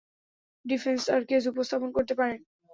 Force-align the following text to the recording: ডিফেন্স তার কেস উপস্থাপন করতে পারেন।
ডিফেন্স 0.65 1.01
তার 1.07 1.21
কেস 1.25 1.43
উপস্থাপন 1.47 1.89
করতে 1.93 2.13
পারেন। 2.19 2.39